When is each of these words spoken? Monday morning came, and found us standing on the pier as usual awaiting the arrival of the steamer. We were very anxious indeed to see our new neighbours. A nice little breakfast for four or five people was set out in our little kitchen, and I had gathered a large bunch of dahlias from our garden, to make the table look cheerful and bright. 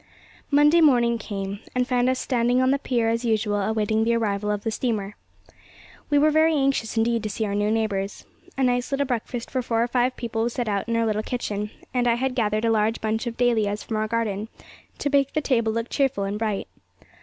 Monday 0.49 0.81
morning 0.81 1.19
came, 1.19 1.59
and 1.75 1.87
found 1.87 2.09
us 2.09 2.17
standing 2.17 2.59
on 2.59 2.71
the 2.71 2.79
pier 2.79 3.07
as 3.07 3.23
usual 3.23 3.61
awaiting 3.61 4.03
the 4.03 4.15
arrival 4.15 4.49
of 4.49 4.63
the 4.63 4.71
steamer. 4.71 5.13
We 6.09 6.17
were 6.17 6.31
very 6.31 6.55
anxious 6.55 6.97
indeed 6.97 7.21
to 7.21 7.29
see 7.29 7.45
our 7.45 7.53
new 7.53 7.69
neighbours. 7.69 8.25
A 8.57 8.63
nice 8.63 8.91
little 8.91 9.05
breakfast 9.05 9.51
for 9.51 9.61
four 9.61 9.83
or 9.83 9.87
five 9.87 10.15
people 10.15 10.41
was 10.41 10.53
set 10.53 10.67
out 10.67 10.89
in 10.89 10.95
our 10.95 11.05
little 11.05 11.21
kitchen, 11.21 11.69
and 11.93 12.07
I 12.07 12.15
had 12.15 12.33
gathered 12.33 12.65
a 12.65 12.71
large 12.71 12.99
bunch 12.99 13.27
of 13.27 13.37
dahlias 13.37 13.83
from 13.83 13.97
our 13.97 14.07
garden, 14.07 14.47
to 14.97 15.11
make 15.11 15.33
the 15.33 15.39
table 15.41 15.71
look 15.71 15.87
cheerful 15.87 16.23
and 16.23 16.39
bright. 16.39 16.67